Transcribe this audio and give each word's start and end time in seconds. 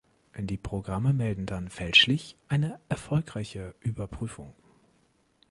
Die 0.35 0.57
Programme 0.57 1.13
melden 1.13 1.45
dann 1.45 1.69
fälschlich 1.69 2.35
eine 2.47 2.79
erfolgreiche 2.89 3.75
Überprüfung. 3.81 4.55